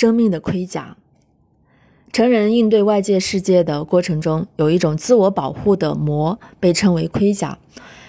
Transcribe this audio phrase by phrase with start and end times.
[0.00, 0.96] 生命的盔甲。
[2.12, 7.58] 成人应对外界世界的过程中，有一种自我保护的膜，被称为盔甲。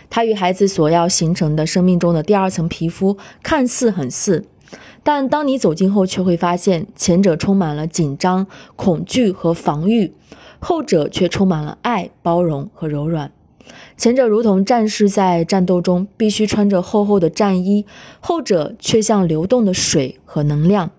[0.08, 4.46] 它与孩子所要形成的生命中的第二层皮肤看似很似，
[5.02, 8.46] 但当你走近后，却会发现前者充满了紧张、
[8.76, 10.14] 恐惧和防御，
[10.60, 13.32] 后者却充满了爱、包容和柔软。
[13.98, 17.88] 前者如同战士在战斗中必须穿着厚厚的战衣，
[18.20, 20.92] 后者却像流动的水和能量。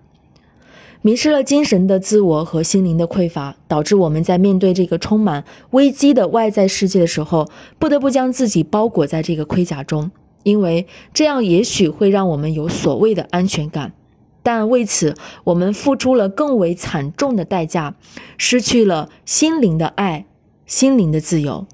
[1.03, 7.48] 迷失了精神的自我和心灵的匮乏，导致我们在面对这个充满危机的外在世界的时候，
[7.79, 10.11] 不得不将自己包裹在这个盔甲中，
[10.42, 13.95] 因为这样也许会让我们有所谓的安全感，
[14.42, 17.95] 但为此我们付出了更为惨重的代价，
[18.37, 20.27] 失去了心灵的爱、
[20.67, 21.67] 心灵的自由。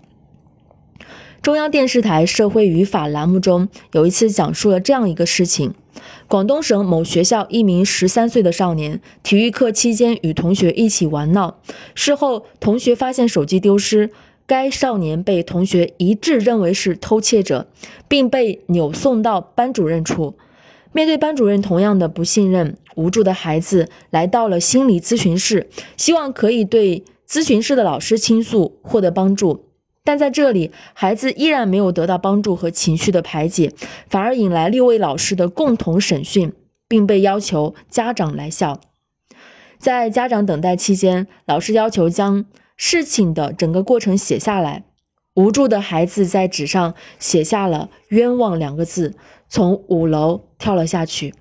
[1.43, 5.75] 中央电视台社会与法栏目中有一次讲述了这样一个事情。
[6.29, 11.59] 广东省某学校一名十三岁的少年，体育课期间与同学一起玩闹，
[11.95, 14.11] 事后同学发现手机丢失，
[14.47, 17.69] 该少年被同学一致认为是偷窃者，
[18.09, 20.35] 并被扭送到班主任处。
[20.93, 29.65] 面对班主任同样的不信任，无助的孩子来到了心理咨询室，希望可以对咨询室的老师倾诉，获得帮助。
[30.07, 33.73] 但在这里，孩子依然没有得到帮助和情绪的排解，
[34.09, 36.53] 反而引来六位老师的共同审讯，
[36.87, 38.81] 并被要求家长来校。
[39.79, 42.45] 在家长等待期间，老师要求将
[42.77, 44.85] 事情的整个过程写下来。
[45.35, 49.17] 无助的孩子在纸上写下了“冤枉”两个字，
[49.49, 51.35] 从五楼跳了下去。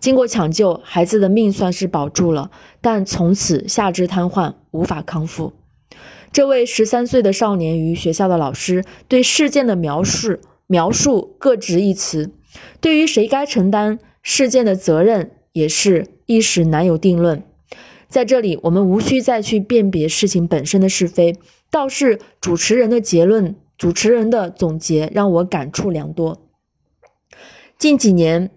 [0.00, 2.50] 经过抢救，孩子的命算是保住了，
[2.80, 5.52] 但从此下肢瘫痪，无法康复。
[6.32, 12.32] 这位十三岁的少年与学校的老师对事件的描述描述各执一词，
[12.80, 17.42] 对于谁该承担事件的责任也是一时难有定论。
[18.08, 21.36] 在这里，我们无需再去辨别事情本身的是非，
[21.70, 26.40] 倒是主持人的结论、主持人的总结让我感触良多。
[27.78, 28.50] 近几年，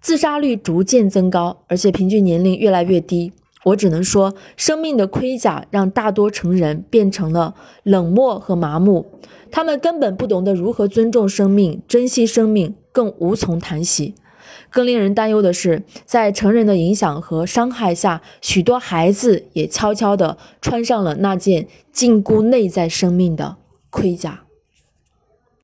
[0.00, 3.32] 自杀率逐渐增高，而且平均年龄越来越低。
[3.66, 9.06] 我只能说，生命的盔甲让大多成人变成了冷漠和麻木，
[9.50, 14.14] 他们根本不懂得如何尊重生命、珍惜生命，更无从谈起。
[14.70, 23.56] 更令人担忧的是，在成人的影响和伤害下，许多孩子也悄悄地穿上了那件禁锢内在生命的
[23.90, 24.45] 盔甲。